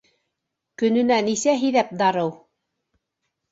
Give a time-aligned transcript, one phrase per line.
[0.83, 2.35] Көнөнә нисә һиҙәп дарыу?